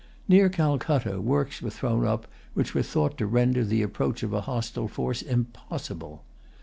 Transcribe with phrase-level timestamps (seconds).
[0.27, 4.41] Near Calcutta, works were thrown up which were thought to render the approach of a
[4.41, 6.23] hostile force impossible.